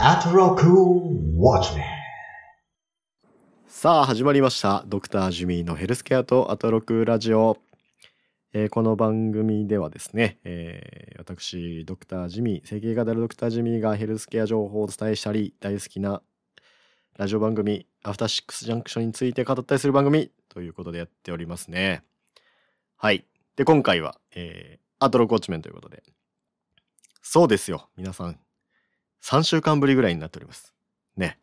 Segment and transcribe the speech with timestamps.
[0.00, 1.84] アトロクウォッチメン
[3.66, 4.84] さあ始まりました。
[4.86, 7.58] ドクタージミーのヘルスケアとアトロクラジオ、
[8.52, 16.22] えーこの番組ではですね、えー私ドクタージミー整形外科であるドクタージミーがヘルスケア情報をお伝えしたり大好きな
[17.16, 22.02] ラジオ番組アフターシックスジャンクションについて語ったりする番組ということでやっておりますね。
[22.96, 23.24] はい。
[23.56, 26.02] で今回は、えーアトロクウォッチメンということで。
[27.22, 28.40] そうですよ皆さん。
[29.22, 30.74] 3週間ぶりぐらいになっております
[31.16, 31.38] ね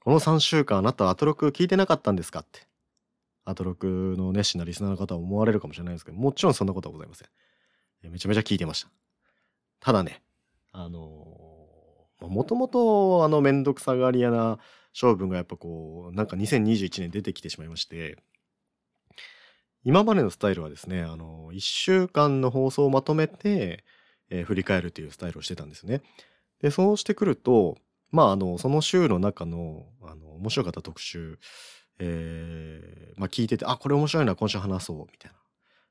[0.00, 2.66] この3週間あなたはアトロク聞いてなかったんですかって。
[3.44, 7.28] アトロクの熱心なリスナーの方は思われるかもしれないですけど、もちろんそんなことはございません。
[8.10, 8.90] めちゃめちゃ聞いてました。
[9.80, 10.22] ただね、
[10.72, 14.60] あのーもともとあのめんどくさがり屋な
[14.92, 18.16] 性分がやっぱこう、なんか2021年出てきてしまいまして、
[19.82, 23.84] 今までのスタイルはですね、あの1週間の放送をまとめて、
[24.30, 26.00] えー振り返るというスタイルをしてたんですね。
[26.62, 27.76] で、そうしてくると、
[28.10, 31.38] まあ、あの、その週の中の、あの、面白かった特集、
[31.98, 35.32] えーまあ、聞いてて、あ、これ面白いな、今週話そう、みたい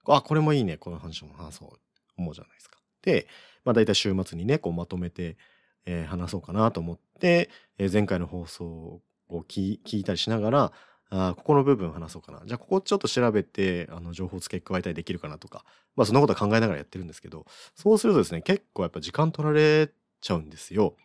[0.08, 0.16] な。
[0.16, 1.70] あ、これもいいね、この話も話そう、
[2.18, 2.78] 思うじゃないですか。
[3.02, 3.28] で、
[3.66, 5.38] まあ、大体週末にね、こうまとめて、
[5.86, 10.72] えー話そうかなと思って、えー前回の放送を聞いたりしながら、
[11.14, 12.42] あここの部分話そうかな。
[12.46, 19.90] じゃあ、ここちょっと調べて、あの、情報付け加えたりできるかなとか、まあ、そんなことは考えながらやってるんですけど、そうするとですね、結構やっぱ時間取られ
[20.22, 20.96] ちゃうんですよ。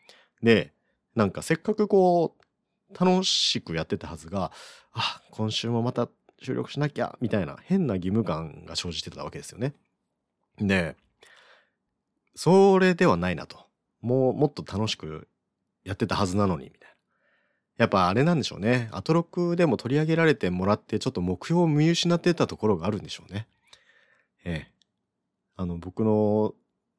[0.43, 0.73] で、
[1.17, 2.47] なんかせっかくこう
[2.95, 4.53] 楽しくやってたはずが
[4.93, 6.09] あ今週もまた
[6.41, 9.75] 収録しなきゃみたいな変な義務感が生じてたわけですよね。
[10.59, 10.97] で
[12.35, 13.67] それではないなと
[14.03, 15.27] もうもっと楽しく
[15.85, 16.97] やってたはずなのにみたいな。
[17.79, 18.89] やっぱあれなんでしょうね。
[18.93, 23.49] アトロクでも取り上げられてもらってちょっと目標を見失ってたところがあるんでしょうね。
[24.45, 24.73] ええ。
[25.57, 26.55] あの僕の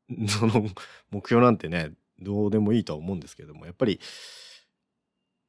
[0.27, 0.67] その
[1.11, 4.00] 目標なんてねどうでもいいとは思うんですけどもやっぱり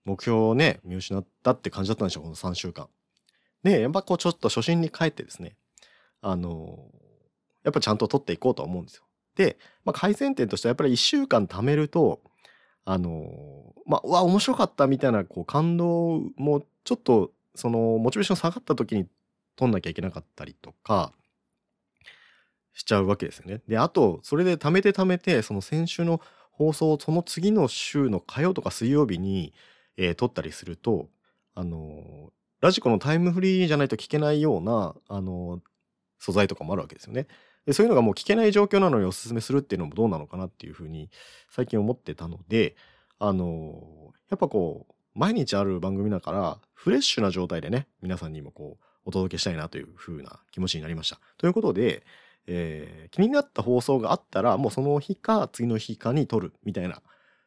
[0.04, 2.88] 目標をね見失ったって感じだったんでしょうこの3週間。
[3.62, 5.56] でやっぱこうちょっと初心に帰ってですね
[6.20, 6.78] あの
[7.64, 9.04] やっぱちゃんと取っていこうとは思うんですよ。
[9.34, 12.20] で、まあ、改善点としてはやっぱり1週間貯めると
[12.84, 19.06] あのまあうわ面白かったみたいなこう感動もちょっとそのモチベーション下がった時に
[19.56, 21.12] 取んなきゃいけなかったりとか
[22.72, 23.60] しちゃうわけですよね。
[23.68, 26.20] であとそれで貯めて貯めてその先週の
[26.58, 29.54] 放送をその次の週の火曜とか水曜日に、
[29.96, 31.08] えー撮ったりすると
[31.54, 35.60] あのラジコのタイムフリーじゃないと聞けないようなあの
[36.19, 37.26] 素材とかもあるわけですよね。
[37.66, 41.10] でそういうのがもう聞けない状況なのにおすすめするっていうのもどうなのかなっていうふうに
[41.50, 42.75] 最近思ってたので
[43.19, 51.19] あのやっぱこう毎日ある番組だからフレッシュな状態でね皆さんにもこうお届けしたいなというふうな気持ちになりました。
[51.38, 52.04] ということで、
[52.48, 57.00] えー気になった放送があったらもうその日か次の日かに撮るみたいな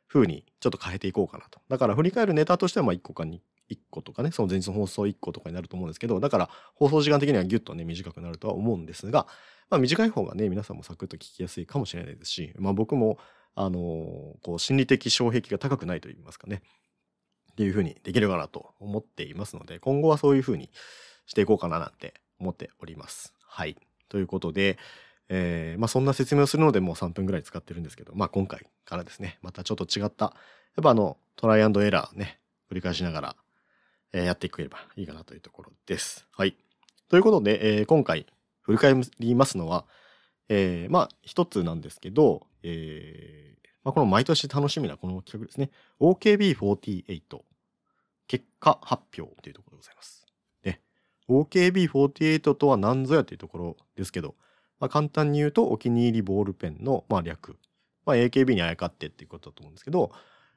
[0.08, 1.62] 風にちょっと変えていこうかなと。
[1.70, 3.42] だから振り返るネタとしてはまあ1個かに
[3.72, 9.28] 1個とかねその前日の放送1個とかになると思うんですけどだから放送時間的にはギュッとね短くなるとは思うんですが、
[9.70, 13.18] まあ、短い方がね皆さんもサクッと聞きやすいかもしれないですし、まあ、僕も
[13.56, 13.82] あのー
[14.44, 16.62] こう心理的障壁が高くないと言いますかね
[17.52, 20.70] っていう風にできるかなと思っていますので今後はそういう風に
[21.26, 23.34] していこうかななんて思っております。
[23.46, 23.78] はい
[24.12, 24.78] ということで、
[25.30, 33.36] えーまあ、そんな説明をするのでもう3分ぐらい使ってるんですけど、まあ、今回からですねまたちょっと違ったやっぱあのトライアンドエラーね繰り返しながら、
[34.12, 36.28] えーやっていければいいかなというところです。
[36.32, 36.58] はい
[37.08, 38.26] ということで、えー今回
[38.62, 39.86] 振り返りますのは、
[40.50, 47.22] えーまあ一つなんですけど、えーまあ、この毎年楽しみなこの企画ですね OKB48
[48.28, 50.21] 結果発表というところでございます。
[51.32, 54.36] OKB48 とは何ぞやというところですけど、
[54.80, 57.58] まあ、簡単に言うとお気に入りボールペンの、まあ、略、
[58.06, 60.12] まあ、AKB にあやかってっていうことだと思うんですけど、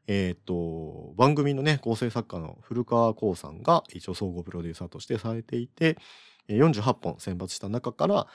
[0.07, 5.97] えっ、と番組のね構成作家の古川光さんが一応総合プロデューサーとしてされていて
[6.49, 8.27] 48本選抜した中から、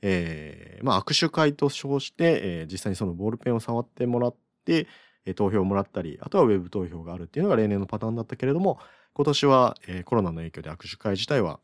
[0.00, 4.86] えーまあ、握手会と称して、えー実際にそのボールペンを触ってもらって、
[5.24, 8.80] え投票をもらったりあとはウェブ投票があるっていうのが例年のパターンだったけれども
[9.12, 11.60] 今年は、えーコロナの影響で握手会自体は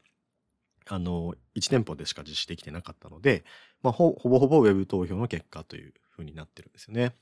[0.88, 3.44] あの1店舗でしか実施できてなかったので、
[3.82, 7.14] まあ、ほぼほぼウェブ投票の結果というふうになってるんですよね。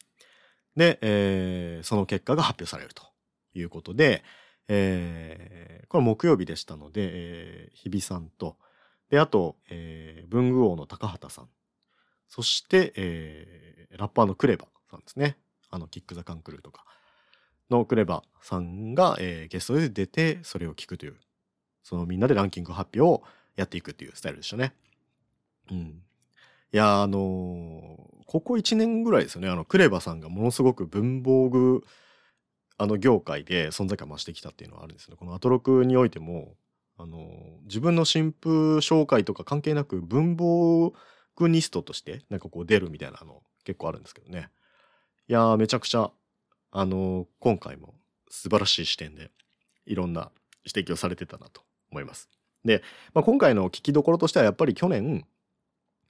[0.77, 3.03] で、えーその結果が発表されると
[3.55, 4.23] いうことで、
[4.69, 8.57] えーこれ木曜日でしたので、えー日比さんと
[9.11, 11.49] であと、えー文具王の高畑さん
[12.29, 15.39] そして、えーラッパーのクレバさんですね
[15.71, 16.85] あのキック・ザ・カンクルーとか
[17.71, 21.17] のクレバさんが、えーゲストで出てそれを聞くという
[21.83, 23.23] そのみんなでランキング発表を
[23.56, 24.75] やっていくっていうスタイルでしたね。
[25.70, 26.03] うん。
[26.73, 31.85] いやあのーここ1年ぐらいですよねあのクレバさんがものすごく文房具
[32.79, 35.17] あの業界で存在感増してきたっていうのはあるんですね。
[35.17, 36.55] このアトロクにおいても、
[36.99, 37.31] あの、
[37.64, 40.93] 自分の新婦紹介とか関係なく文房
[41.37, 44.50] 具ニストとしてなんかこう出るみたいなの結構あるんですけどね。
[45.29, 46.11] いやーめちゃくちゃ、
[46.73, 47.94] あの今回も
[48.29, 49.31] 素晴らしい視点で
[49.87, 50.31] いろんな
[50.64, 52.29] 指摘をされてたなと思います。
[52.67, 52.83] で、
[53.15, 55.25] まあ、今回の聞きどころとしてはやっぱり去年、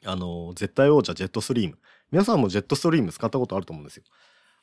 [0.05, 1.79] あの絶対王者ジェットストリーム。
[2.11, 4.05] 皆さんもジェットストリーム使ったことあると思うんですよ。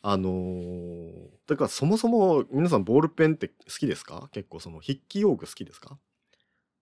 [0.02, 1.14] あのー、
[1.48, 4.28] だからそもそも皆さんボールペンって好きですか？
[4.34, 5.98] 結構その筆記用具好きですか？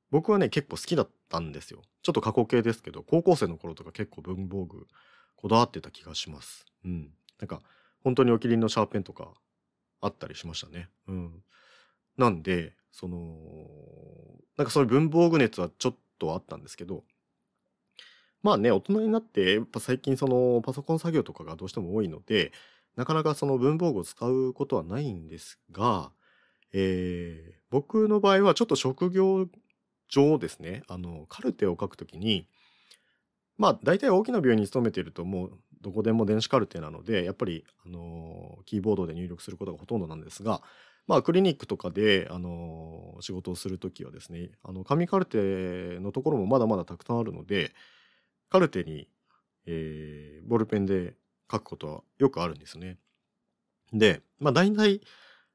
[0.10, 1.82] 僕はね結構好きだったんですよ。
[2.02, 4.88] ちょっと過去形ですけど高校生の頃とか結構文房具
[5.36, 6.66] こだわってた気がします。
[6.84, 7.12] うん。
[7.40, 7.62] なんか
[8.04, 9.32] 本当にお気に入りのシャーペンとか
[10.02, 10.90] あったりしましたね。
[11.08, 11.44] うん。
[12.18, 13.36] なんでその
[14.58, 17.04] なんかそういう文房具熱はちょっとあったんですけど
[18.44, 22.52] まあね大人になってやっぱ最近そのパソコン作業とかがどうしても多いので
[22.96, 26.12] なかなかその文房具を使うことはないんですが、
[26.74, 29.48] えー、僕の場合はちょっと職業
[30.12, 32.48] 上ですね、あの、カルテを書くときに、
[33.58, 35.52] まあ大体大きな病院に勤めているともう
[35.82, 40.62] どこでも電子カルテなので、やっぱり、あのキーボードで入力することがほとんどなんですが、
[41.08, 47.74] まあクリニックとかで、あの仕事をするときはですね、あの紙カルテのところもまだまだたくさんあるので、
[48.50, 49.08] カルテに、
[49.66, 51.16] えー、ボールペンで
[51.52, 52.98] 書くことはよくあるんですね。
[53.94, 55.02] で、まあ大体、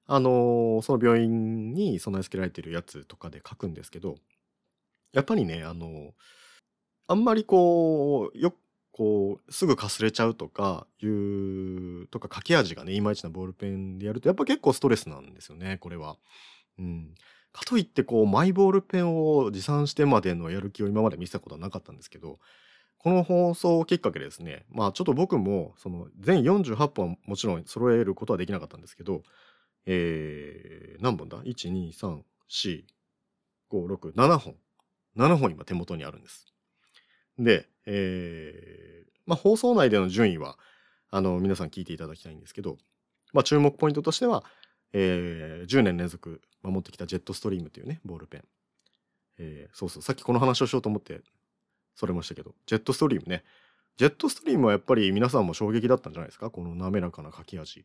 [0.06, 4.16] あの、その病院に備え付けられてるやつとかで書くんですけど、
[5.12, 6.14] やっぱりね、あの、
[7.08, 8.54] あんまりこう、よ
[8.96, 16.16] こう、すぐかすれちゃうとかいう、とか書き味がね、いまいちなボールペンでやると、やっぱ結構ストレスなんですよね、これは。
[16.78, 17.14] うん。
[17.52, 22.38] かといって、こう、マイボールペンを持参してまでのやる気を今まで見せたことはなかったんですけど、
[22.96, 29.25] この放送をきっかけでですね、まあちょっと僕も、その全48本はもちろん揃えることはできなかったんですけど、
[29.84, 32.84] えー、何本だ ?1、2、3、4、
[33.70, 34.54] 5、6、7本。
[35.19, 36.46] 7本今手元にあるんです。
[37.38, 40.59] で、えー、まあ放送内での順位は、
[41.11, 42.79] あの、皆さん聞いていただきたいんですけど、
[43.33, 44.44] まあ注目ポイントとしては、
[44.93, 48.44] えー、10年連続守ってきたジェットストリームというね、ボールペン。
[49.38, 51.21] えー、そうそう、さっきこの話をしようと思って
[51.94, 53.44] されましたけど、ジェットストリームね。
[53.97, 56.50] ジェットストリームはやっぱり皆さんも衝撃だったんじゃないですか？
[56.50, 57.85] この滑らかな書き味。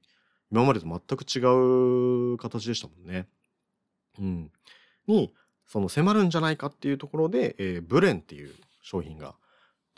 [0.52, 1.40] 今までと全く違
[2.34, 3.28] う形でしたもんね。
[4.20, 4.52] うん。
[5.08, 5.34] に、
[5.66, 9.36] その迫るんじゃないかっていうところで、えー、ブレンっていう商品が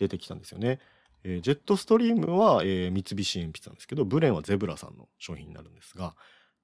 [0.04, 0.80] 出てきたんですよね。
[1.24, 6.16] えー、ジェットストリームは、えー、三菱鉛筆なんですけど、ブレンはゼブラさんの商品になるんですが、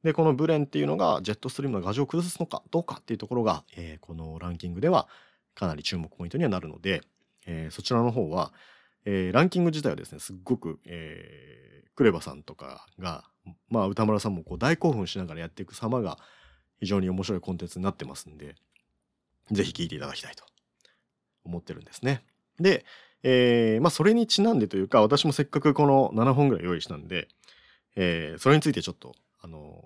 [0.03, 5.07] で、このブレンっていうのがジェットストリームの画像を崩すのかどうかっていうところが、えー、このランキングでは
[5.55, 7.01] かなり注目ポイントにはなるので、
[7.45, 8.53] えー、そちらの方は、
[9.05, 13.25] えー、ランキング自体はですね、すっごく、えー、クレバさんとかが、
[13.69, 16.17] まあ、歌丸さんもこう大興奮しながらやっていく様が
[16.79, 18.55] 非常に面白いコンテンツになってますんで、
[19.51, 20.43] ぜひ聞いていただきたいと
[21.43, 22.23] 思ってるんですね。
[22.59, 22.85] で、
[23.23, 27.27] えー、まあ、それにちなんでというか、私もせっかくこの7本ぐらい用意したんで、
[27.95, 29.83] えー、それについてちょっと、あの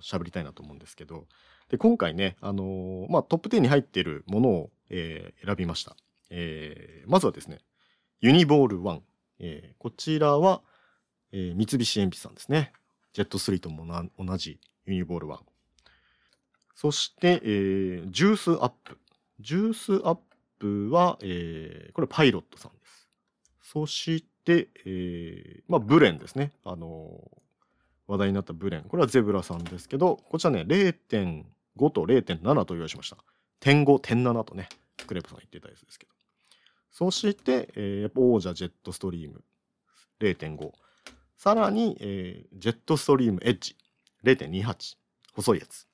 [0.00, 1.26] ー、喋りたいなと思うんですけど、
[1.68, 5.96] で、今回ね、あの、まあ、トップ10に入っているものを、え、選びました。
[6.30, 7.60] え、まずはですね、
[8.20, 9.00] ユニボール1。
[9.40, 10.62] え、こちらは、
[11.32, 12.72] え、三菱鉛筆さんですね。
[13.12, 13.86] ジェットスリーとも
[14.18, 15.38] 同じユニボール1。
[16.74, 18.98] そして、え、ジュースアップ。
[19.40, 20.31] ジュースアップ
[20.62, 23.08] プは、えー、これパイロットさんです。
[23.62, 26.52] そして、えー、まあ、ブレンですね。
[26.64, 28.82] あのー、話題になったブレン。
[28.82, 31.44] これはゼブラさんですけど、こちらね、0.5
[31.90, 33.16] と0.7と用意しました。
[33.58, 34.68] 点5、点7とね、
[35.06, 36.12] クレープさん言ってたやつですけど。
[36.92, 39.42] そして、えー、やっぱ王者ジェットストリーム
[40.20, 40.72] 0.5。
[41.36, 43.76] さらに、えー、ジェットストリームエッジ
[44.22, 44.96] 0.28。
[45.34, 45.88] 細いやつ。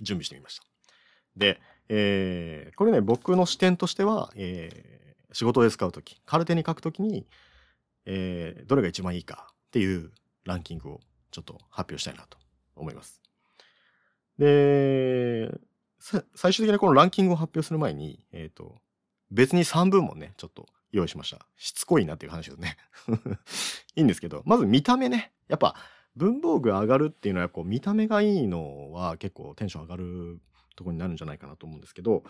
[0.00, 0.64] 準備してみました。
[1.36, 7.26] で、えー、これね、僕の視点としては、えー、仕事で使うとき、カルテに書くときに、
[8.06, 10.10] えー、どれが一番いいかっていう
[10.44, 12.38] ランキングをちょっと発表したいなと
[12.76, 13.20] 思います。
[14.38, 15.50] で、
[16.34, 18.76] 最終的にこのランキングを発表する前に、え、ー、と、
[19.30, 21.46] 別に3分もね、ちょっと用意しました。
[21.56, 22.76] しつこいなっていう話ですね。
[23.96, 25.32] いいんですけど、まず見た目ね。
[25.48, 25.74] やっぱ
[26.16, 30.40] 文房具上がるっていうのはこう見た目がいいのは結構テンション上がる
[30.76, 32.24] とこになるんじゃないかなと思うんですけど、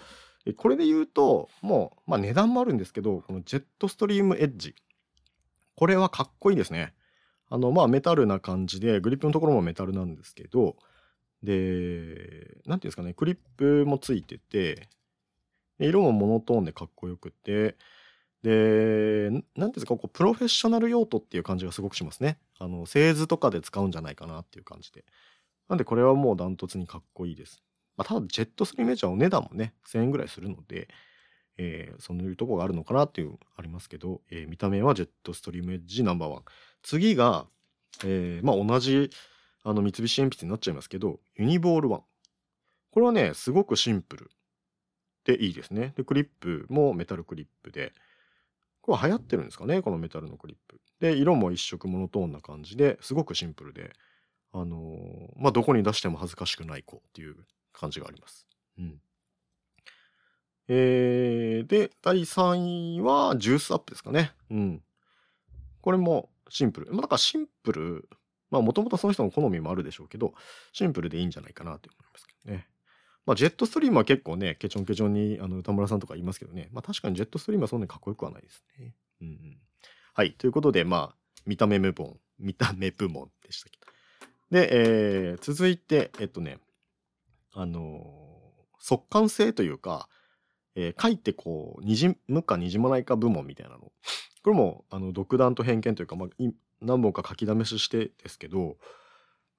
[0.56, 4.74] これで言うと、もう、まあ値段もあるんですけど、このジェットストリームエッジ。
[5.74, 6.94] これはかっこいいですね。
[7.48, 10.76] あの、まあメタルな感じで、グリップのところもメタルなんですけど、
[11.42, 14.88] で、なんていうんですかね、クリップもついてて、
[15.78, 17.76] 色もモノトーンでかっこよくて、
[18.42, 22.38] で、なんていうんですか、こう、プロフェッショナル用途っていう感じがすごくしますね。
[22.58, 25.04] あの、製図とかで使うんじゃないかなっていう感じで。
[25.68, 27.62] なんでこれはもうダントツにかっこいいです。
[27.96, 30.88] まあ、ただジェットストリームエッジはお値段もね、1000円ぐらいするので、
[31.58, 36.42] えーそういうとこがあるのかなっていうありますけど、えー見た目はジェットストリームエッジナンバーワン。
[36.82, 37.46] 次が、
[38.04, 39.10] えーまあ同じ
[39.64, 42.02] あの三菱鉛筆になっちゃいますけど、ユニボールワン。
[42.90, 44.30] これはね、すごくシンプル
[45.24, 45.92] でいいですね。
[45.96, 47.92] で、クリップもメタルクリップで、
[48.82, 50.80] これは流行ってるんですかね、このメタルのクリップ。
[51.00, 53.92] で、色も一色モノトーンな感じですごくシンプルで、
[54.52, 57.36] あのーまあ、どこに出しても恥ずかしくない子っていう
[57.72, 58.46] 感じがあります。
[58.78, 59.00] うん。
[60.68, 64.32] えー、で、第3位はジュースアップですかね。
[64.50, 64.82] うん。
[65.80, 66.92] これもシンプル。
[66.92, 68.08] まあ、だからシンプル、
[68.50, 70.34] まあ、もともとその人の好みもあるでしょうけど、
[70.72, 72.68] シンプルでいいんじゃないかなと思いますけどね。
[73.26, 76.68] まあ、ジェットストリームは結構ね、ケチョンケチョンにあの歌村さんとか言いますけどね。
[76.72, 78.94] まあ、確かにジェットストリームはそんなにかっこよくはないですね。
[79.20, 79.58] うんうん。
[80.14, 80.32] はい。
[80.32, 83.86] ということで、まあ、見た目部門、見た目部門でしたけど。
[84.50, 86.58] で、えー続いて、えっとね、
[87.52, 88.04] あの
[88.78, 90.08] 速乾性というか、
[90.74, 93.92] えー書いてこう、にじむかにじまないか部門みたいなの。
[94.42, 96.28] これも、あの、独断と偏見というか、まあ、
[96.80, 98.76] 何本か書き試ししてですけど、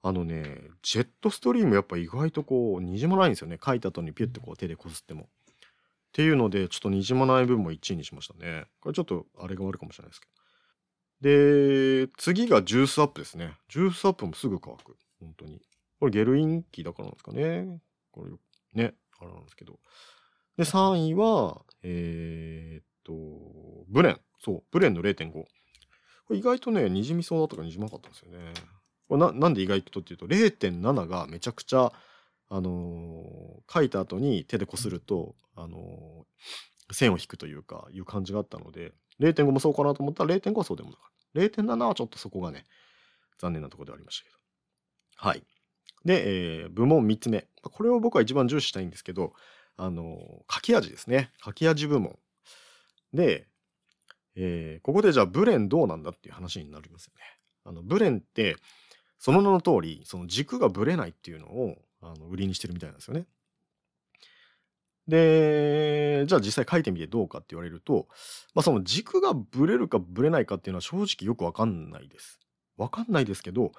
[0.02, 3.58] あのね、ジェットストリームやっぱ意外とこう、にじまないんですよね。
[3.64, 5.24] 書いた後にピュッてこう手でこすっても。
[5.24, 5.28] っ
[6.12, 8.66] ていうので、ちょっとにじまない部分も1位にしましたね。
[8.82, 10.34] これちょっとあれが悪いかもしれないですけど。
[11.22, 13.58] で、次がジュースアップですね。
[13.70, 14.98] ジュースアップもすぐ乾く。
[15.22, 15.62] 本当に。
[16.03, 17.79] これゲルイン機だからなんですかね。
[18.12, 18.31] これ
[18.74, 19.79] ね、あれなんですけど。
[20.57, 24.19] で、3位は、えーっと、ブレン。
[24.43, 25.31] そう、ブレンの0.5。
[25.31, 25.48] こ
[26.31, 28.53] れ意外とね、にじみそうだったかにじまなかったんですよね。
[29.07, 31.93] これななんで意外とっていうと、0.7がめちゃくちゃ、
[32.50, 38.91] あのー書いた後に手でこすると、あのー線を引くというか、いう感じがあったので、
[39.22, 41.39] 0.5もそうかなと思ったら0.5はそうでもなかった。
[41.39, 42.65] 0.7はちょっとそこがね、
[43.38, 44.36] 残念なところではありましたけど。
[45.15, 45.43] はい。
[46.05, 47.48] で、えー部門3つ目。
[47.62, 49.33] これを僕は一番重視したいんですけど、
[49.77, 51.31] あの書き味ですね。
[51.43, 52.17] 書き味部門。
[53.13, 53.48] で、
[54.36, 57.22] えーここでじゃあブレンどうなんだっていう話になりますよね。
[57.65, 58.57] あのブレンって
[59.19, 63.25] その名の通りその軸がぶれないっていうのをあの売りにしてるみたいなんですよね。
[65.07, 68.07] でじゃあ実際書いてみてどうかって言われると、
[68.53, 72.39] まあ、その軸がぶれるかぶれないかっていうのは正直よくわかんないです。
[72.77, 73.72] わかんないですけど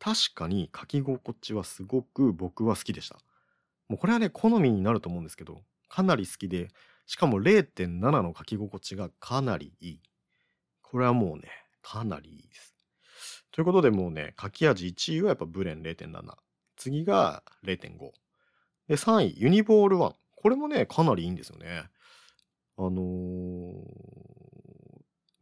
[0.00, 3.18] 確かに書き心地はすごく僕は好きでした。
[3.88, 6.68] もうこれはね好みになると思うんですけどかなり好きで
[7.06, 7.88] しかも0.7
[8.22, 10.00] の書き心地がかなりいい。
[10.80, 11.48] これはもうね、
[11.82, 12.74] かなりいいです。
[13.50, 16.22] ということでもうね、書き味1位はやっぱブレン0.7。
[16.76, 18.12] 次が0.5。
[18.86, 20.14] で、3位、ユニボール1。
[20.36, 21.90] これもね、かなりいいんですよね。
[22.78, 24.19] あのー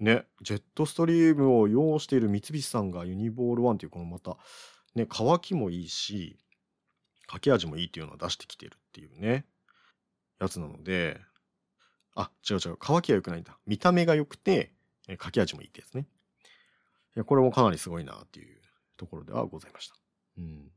[0.01, 4.37] ね、ジェットストリームを擁している三菱さんがユニボール1っていうこのまた、
[4.95, 6.39] ね、乾きもいいし、
[7.31, 9.45] 書き味もいいっていうのを出してきてるっていうね、
[10.41, 11.21] やつなので、
[12.15, 12.77] あ、違う違う。
[12.79, 13.59] 乾きは良くないんだ。
[13.67, 14.73] 見た目が良くて、
[15.09, 16.07] えー書き味もいいってやつね。
[17.17, 18.61] いや、これもかなりすごいなっていう
[18.97, 19.95] ところではございました。
[20.39, 20.71] うん。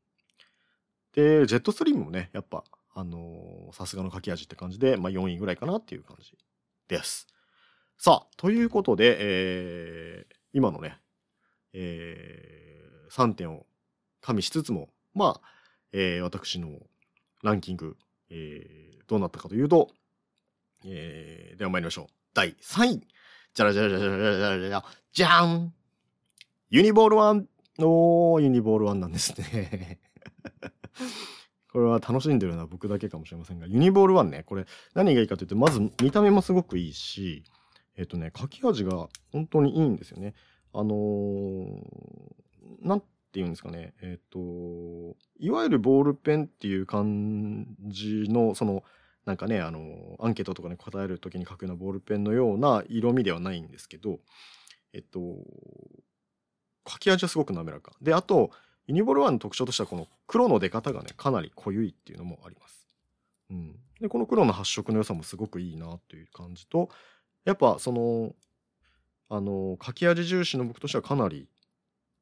[1.14, 2.64] で、ジェットストリームもね、やっぱ、
[2.94, 6.38] あのさすがの書き味って感じで、まあ4位ぐらいかなっていう感じ
[6.88, 7.28] です。
[8.04, 10.98] さあ、ということで、えー今のね、
[11.72, 13.68] えー3点を
[14.22, 15.42] 加味しつつも、まあ、
[15.92, 16.80] えー私の
[17.44, 17.96] ランキング、
[18.32, 19.92] えーどうなったかというと、
[20.84, 22.06] えーでは参りましょう。
[22.34, 23.08] 第3位。
[23.54, 25.72] じゃらじゃらじゃらじゃらじゃらじゃじゃん
[26.72, 27.46] ユニボール1
[27.78, 30.00] のユニボール1なんですね。
[31.72, 34.66] これは楽しんでるのは僕だけかもしれませんが、ユニボール1ね、これ
[34.96, 37.44] 何がいいかというと、まず見た目もすごくいいし、
[37.98, 40.34] えっ、とね、書き味が本当にいいんですよね。
[40.74, 42.22] あのー
[42.82, 44.40] なんて言うんですかね、えっ、と、
[45.40, 48.84] いわゆるボールペンっていう感じの、その、
[49.26, 54.20] なんかね、あの、アンケートとかに答えるときに書くようなボールペンのような色味ではないんですけど、
[54.94, 55.20] えっと、
[56.88, 57.94] 書き味はすごく滑らか。
[58.02, 58.52] で、あと、
[58.88, 62.88] ユニボール1の特徴としては、この黒の出方がね、かなり濃ゆいっていうのもあります。
[63.52, 63.76] うん。
[64.00, 66.90] で、この黒の発色の良さもすごくいいなという感じと、
[67.46, 68.36] やっぱその、
[69.30, 71.48] あの、書き味重視の僕としてはかなり、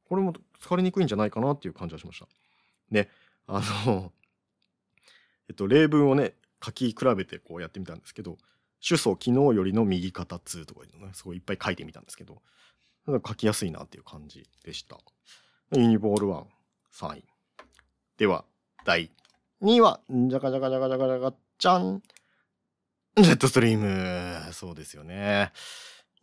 [0.07, 2.27] これも疲れにくいんじゃないかなっていう感じがしました。
[2.91, 3.09] で、
[3.47, 4.13] あの、
[5.49, 8.37] えっと、例文をね、書き比べてこうやってみたんですけど、
[8.79, 12.41] 主訴昨日よりの右肩2とかいうのね、すごいいっぱい書いてみたんですけど、
[13.07, 14.99] 書きやすいなっていう感じでした。
[15.75, 16.45] ユニボール1、
[16.91, 17.23] 3位。
[18.17, 18.45] では、
[18.85, 19.11] 第
[19.61, 22.03] 2位は、じゃかじゃかじゃかじゃかじゃか、じゃん
[23.21, 24.53] ジェットストリーム。
[24.53, 25.51] そうですよね。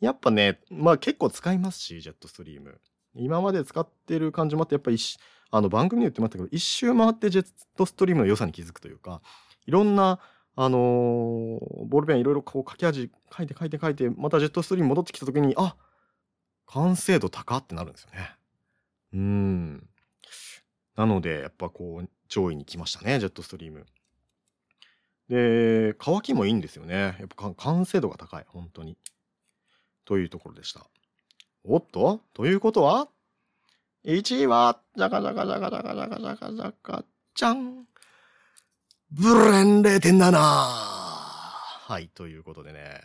[0.01, 2.81] やっぱね、まあ結構使いますし、ジェットストリーム。
[3.15, 4.99] 今まで使ってる感じもあって、やっぱり
[5.51, 9.23] あの番組で言ってましたけど一周回ってジェットストリームの良さに気づくというか
[9.67, 10.21] いろんな
[10.57, 10.81] あのー
[11.87, 15.77] ボールペンいろいろこう書き味書いて書いて書いてまたジェットストリーム戻ってきた時にあ
[16.67, 18.31] 完成度高ってなるんですよね。
[19.13, 19.89] うん。
[20.97, 23.87] なのでやっぱこう上位に来ましたねジェットストリーム。
[25.29, 27.17] で乾きもいいんですよね。
[27.19, 28.97] やっぱ完成度が高い本当に。
[30.05, 30.87] というところでした。
[31.65, 32.21] おっと？
[32.33, 33.09] ということは
[34.05, 37.05] ？1位は、じゃかじゃかじゃかじゃかじゃかじゃかじゃか、
[37.35, 37.87] じゃん
[39.11, 40.33] ブレン 0.7!
[40.33, 43.01] はい、ということでね。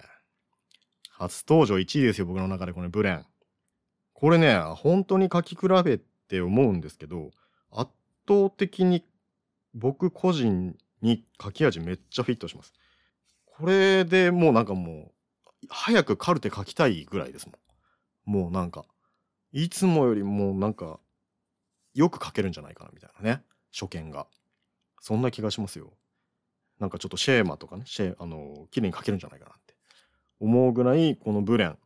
[1.09, 3.25] 初登場1位ですよ、僕の中でこのブレン。
[4.13, 5.97] これね、本当に書き比べ
[6.27, 7.31] て思うんですけど、
[7.71, 7.89] 圧
[8.27, 9.03] 倒的に
[9.73, 12.73] 僕個人に書き味めっちゃフィットします。
[13.45, 15.11] これでもうなんかも
[15.63, 18.31] う、早くカルテ書きたいぐらいですもん。
[18.43, 18.85] もうなんか、
[19.51, 20.99] いつもよりもなんか、
[21.93, 23.43] よく書けるんじゃないかなみたいなね。
[23.73, 24.27] 初見が。
[24.99, 25.93] そんな気がしますよ。
[26.79, 29.75] なんかちょっとシェーマとかね、シェ、あの、綺麗に書けるんじゃないかなって
[30.39, 31.77] 思うぐらい、このブレン、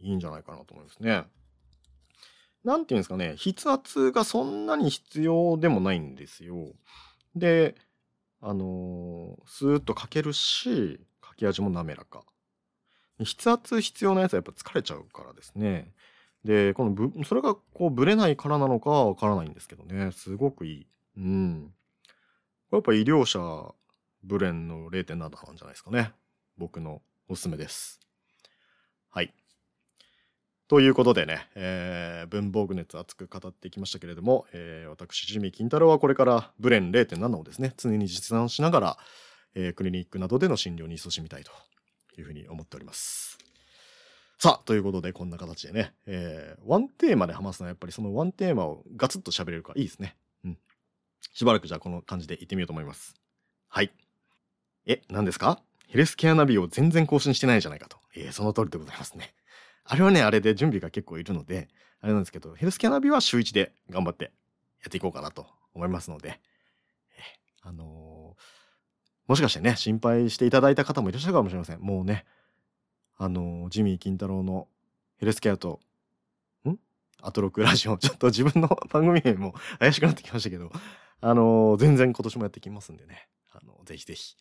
[0.00, 1.24] いいんじゃないかなと思いますね。
[2.64, 6.74] なんていうんですかね、筆圧がそんなに必要でもないんですよ。
[7.34, 7.76] で、
[8.48, 12.22] あのースーッと書けるし、書き味も滑らか。
[13.18, 15.92] 筆圧必要なやつはやっぱ疲れちゃうからですね。
[16.44, 20.12] で、このぶ、それがこうぶれないからなのかわからないんですけどね。
[20.12, 20.86] すごくいい。
[21.16, 21.74] うん。
[22.70, 23.74] これやっぱ医療者
[24.22, 26.12] ブレンの0.7なんじゃないですかね。
[26.56, 27.98] 僕のおすすめです。
[29.10, 29.34] はい。
[30.68, 38.98] ということでね、えー文房具熱熱く語ってきましたけれども、えー私、ジミー金太郎はこれからブレン0.7をですね、常に実践しながら、
[39.54, 41.52] えークリニックなどでの診療に勤しみたいと
[42.18, 43.38] いうふうに思っております。
[44.38, 50.16] さあ、ということで、こんな形でね、えーワンテーマで話すのはやっぱりそのワンテーマをガツッと喋れるからいいですね。
[50.44, 50.58] うん。
[51.32, 53.14] しばらくじゃあこの感じで行ってみようと思います。
[53.68, 53.92] はい。
[54.84, 55.60] え、何ですか？
[55.86, 57.98] ヘルスケアナビを全然更新してないじゃないかと。
[58.16, 59.32] えーその通りでございますね。
[59.88, 61.68] あれはね、あれで準備が結構いるので、
[62.00, 64.30] あれなんですけど、ヘルスケアナビは週1で頑張ってや
[64.88, 66.40] っていこうかなと思いますので、
[67.62, 68.42] あのー
[69.26, 71.80] もしかしてね、心配していただいた方もいらっしゃるかもしれません。
[71.80, 72.24] もうね、
[73.16, 74.68] あのージミー金太郎の
[75.16, 75.80] ヘルスケアと、
[76.64, 76.76] ん？
[77.20, 80.70] アトロックラジオ、 ちょっと自分の番組名も怪しくなってきましたけど、
[81.20, 84.36] あのー全然今年もやってきますんでね、あのぜひぜひ、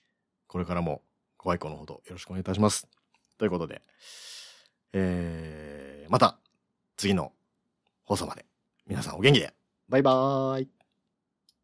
[0.46, 1.02] これからも
[1.38, 2.88] ご愛顧のほどよろしくお願いいたします。
[3.40, 3.82] ということで、
[4.94, 6.38] えー、また
[6.98, 7.32] 次の
[8.04, 8.46] 放送まで。
[8.88, 9.54] 皆さんお元気で。
[9.90, 10.75] バイバーイ。